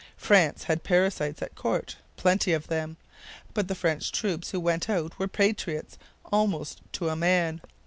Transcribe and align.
France 0.17 0.63
had 0.63 0.83
parasites 0.83 1.43
at 1.43 1.53
court, 1.53 1.97
plenty 2.17 2.53
of 2.53 2.65
them. 2.69 2.97
But 3.53 3.67
the 3.67 3.75
French 3.75 4.11
troops 4.11 4.49
who 4.49 4.59
went 4.59 4.89
out 4.89 5.19
were 5.19 5.27
patriots 5.27 5.99
almost 6.31 6.81
to 6.93 7.09
a 7.09 7.15
man. 7.15 7.61